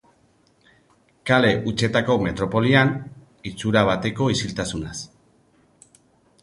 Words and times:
Kale 1.31 1.51
hutsetako 1.71 2.15
metropolian, 2.23 2.95
itxura 3.51 3.85
bateko 3.93 4.33
isiltasunaz. 4.37 4.97